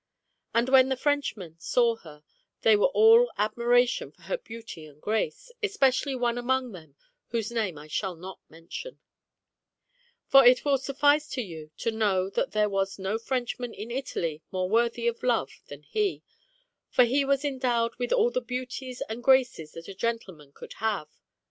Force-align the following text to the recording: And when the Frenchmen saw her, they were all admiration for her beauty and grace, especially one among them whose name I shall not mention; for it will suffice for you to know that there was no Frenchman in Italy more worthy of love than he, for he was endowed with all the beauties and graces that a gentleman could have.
And 0.55 0.67
when 0.67 0.89
the 0.89 0.97
Frenchmen 0.97 1.59
saw 1.59 1.95
her, 1.97 2.23
they 2.61 2.75
were 2.75 2.87
all 2.87 3.31
admiration 3.37 4.11
for 4.11 4.23
her 4.23 4.37
beauty 4.39 4.87
and 4.87 4.99
grace, 4.99 5.51
especially 5.61 6.15
one 6.15 6.39
among 6.39 6.71
them 6.71 6.95
whose 7.27 7.51
name 7.51 7.77
I 7.77 7.85
shall 7.85 8.15
not 8.15 8.39
mention; 8.49 8.99
for 10.25 10.43
it 10.43 10.65
will 10.65 10.79
suffice 10.79 11.31
for 11.31 11.41
you 11.41 11.69
to 11.77 11.91
know 11.91 12.31
that 12.31 12.49
there 12.51 12.67
was 12.67 12.97
no 12.97 13.19
Frenchman 13.19 13.75
in 13.75 13.91
Italy 13.91 14.41
more 14.51 14.67
worthy 14.67 15.07
of 15.07 15.21
love 15.21 15.51
than 15.67 15.83
he, 15.83 16.23
for 16.89 17.03
he 17.03 17.23
was 17.23 17.45
endowed 17.45 17.93
with 17.97 18.11
all 18.11 18.31
the 18.31 18.41
beauties 18.41 19.01
and 19.07 19.23
graces 19.23 19.73
that 19.73 19.87
a 19.87 19.93
gentleman 19.93 20.51
could 20.51 20.73
have. 20.81 21.09